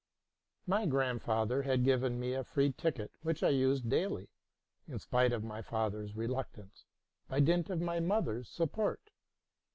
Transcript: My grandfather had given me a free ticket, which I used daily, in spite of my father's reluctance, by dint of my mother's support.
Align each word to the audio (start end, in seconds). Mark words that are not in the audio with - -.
My 0.65 0.87
grandfather 0.87 1.61
had 1.61 1.83
given 1.83 2.19
me 2.19 2.33
a 2.33 2.43
free 2.43 2.71
ticket, 2.71 3.11
which 3.21 3.43
I 3.43 3.49
used 3.49 3.87
daily, 3.87 4.29
in 4.87 4.97
spite 4.97 5.31
of 5.31 5.43
my 5.43 5.61
father's 5.61 6.15
reluctance, 6.15 6.85
by 7.27 7.39
dint 7.39 7.69
of 7.69 7.81
my 7.81 7.99
mother's 7.99 8.49
support. 8.49 9.11